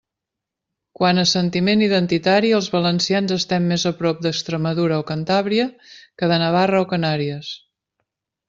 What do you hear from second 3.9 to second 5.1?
a prop d'Extremadura o